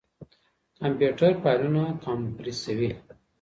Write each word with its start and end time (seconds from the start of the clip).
کمپيوټر 0.79 1.31
فايلونه 1.41 1.83
کمپريسوي. 2.03 2.91